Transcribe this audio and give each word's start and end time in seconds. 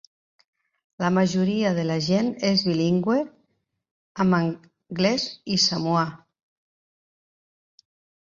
La 1.01 1.09
majoria 1.15 1.73
de 1.79 1.81
la 1.89 1.97
gent 2.05 2.29
és 2.47 2.63
bilingüe 2.69 3.17
en 4.25 4.33
anglès 4.37 5.25
i 5.57 5.57
samoà. 5.65 6.07